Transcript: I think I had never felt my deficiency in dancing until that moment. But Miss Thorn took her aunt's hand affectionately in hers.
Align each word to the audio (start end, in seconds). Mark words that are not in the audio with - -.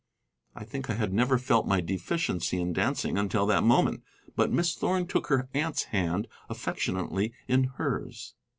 I 0.55 0.63
think 0.63 0.89
I 0.89 0.95
had 0.95 1.13
never 1.13 1.37
felt 1.37 1.67
my 1.67 1.79
deficiency 1.79 2.59
in 2.59 2.73
dancing 2.73 3.19
until 3.19 3.45
that 3.45 3.61
moment. 3.63 4.01
But 4.35 4.51
Miss 4.51 4.73
Thorn 4.73 5.05
took 5.05 5.27
her 5.27 5.47
aunt's 5.53 5.83
hand 5.93 6.27
affectionately 6.49 7.33
in 7.47 7.65
hers. 7.65 8.33